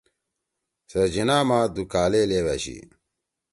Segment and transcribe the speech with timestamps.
[0.89, 2.77] سے جناح ما دُو کالے لیؤ أشی